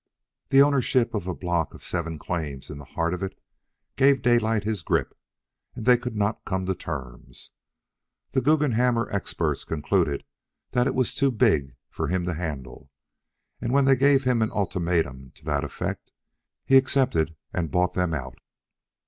The 0.49 0.63
ownership 0.63 1.13
of 1.13 1.27
a 1.27 1.35
block 1.35 1.75
of 1.75 1.83
seven 1.83 2.17
claims 2.17 2.71
in 2.71 2.79
the 2.79 2.85
heart 2.97 3.13
of 3.13 3.21
it 3.21 3.39
gave 3.95 4.23
Daylight 4.23 4.63
his 4.63 4.81
grip 4.81 5.15
and 5.75 5.85
they 5.85 5.95
could 5.95 6.15
not 6.15 6.43
come 6.43 6.65
to 6.65 6.73
terms. 6.73 7.51
The 8.31 8.41
Guggenhammer 8.41 9.09
experts 9.11 9.63
concluded 9.63 10.23
that 10.71 10.87
it 10.87 10.95
was 10.95 11.13
too 11.13 11.29
big 11.29 11.75
for 11.87 12.07
him 12.07 12.25
to 12.25 12.33
handle, 12.33 12.89
and 13.61 13.73
when 13.73 13.85
they 13.85 13.95
gave 13.95 14.23
him 14.23 14.41
an 14.41 14.49
ultimatum 14.49 15.33
to 15.35 15.45
that 15.45 15.63
effect 15.63 16.11
he 16.65 16.77
accepted 16.77 17.35
and 17.53 17.69
bought 17.69 17.93
them 17.93 18.11
out. 18.15 18.39